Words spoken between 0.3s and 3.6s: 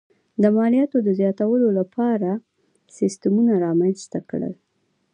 د مالیاتو د زیاتولو لپاره سیستمونه